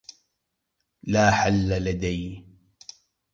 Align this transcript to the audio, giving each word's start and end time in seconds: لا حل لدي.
لا 1.03 1.31
حل 1.31 1.83
لدي. 1.83 2.43